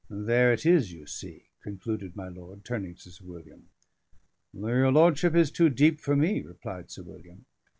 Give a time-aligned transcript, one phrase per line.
[0.09, 3.69] "There it is, you see!" concluded my lord, turning to Sir William.
[4.51, 7.45] "Your lordship is too deep for me," replied Sir William.